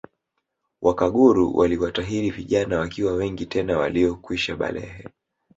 [0.81, 5.09] Wakaguru waliwatahiri vijana wakiwa wengi tena waliokwisha balehe